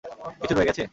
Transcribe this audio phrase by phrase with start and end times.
[0.41, 0.83] কিছু রয়ে গেছে?